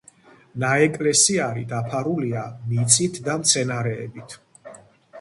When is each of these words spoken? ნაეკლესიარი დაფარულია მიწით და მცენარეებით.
ნაეკლესიარი 0.63 1.67
დაფარულია 1.75 2.49
მიწით 2.73 3.23
და 3.31 3.39
მცენარეებით. 3.45 4.39